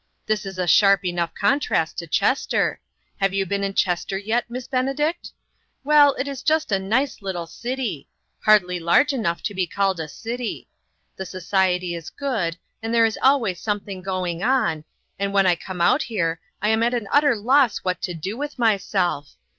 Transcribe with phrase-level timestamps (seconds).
[0.25, 2.81] This is a sharp enough contrast to Chester.
[3.17, 5.31] Have you been in Chester yet, Miss Benedict?
[5.83, 8.09] Well, it is just a nice little city;
[8.39, 10.67] hardly large enough to be called a city.
[11.17, 14.85] The society is good, and there is always something going on,
[15.19, 18.35] and when I come out here I am at an utter loss what to do
[18.35, 19.35] with myself.